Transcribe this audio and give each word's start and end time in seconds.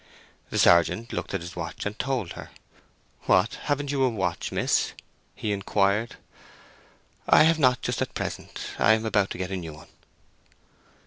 The 0.49 0.57
sergeant 0.57 1.13
looked 1.13 1.35
at 1.35 1.41
his 1.41 1.55
watch 1.55 1.85
and 1.85 1.99
told 1.99 2.31
her. 2.33 2.49
"What, 3.25 3.53
haven't 3.69 3.91
you 3.91 4.01
a 4.03 4.09
watch, 4.09 4.51
miss?" 4.51 4.93
he 5.35 5.51
inquired. 5.51 6.15
"I 7.29 7.43
have 7.43 7.59
not 7.59 7.83
just 7.83 8.01
at 8.01 8.15
present—I 8.15 8.93
am 8.93 9.05
about 9.05 9.29
to 9.29 9.37
get 9.37 9.51
a 9.51 9.57
new 9.57 9.73
one." 9.73 9.89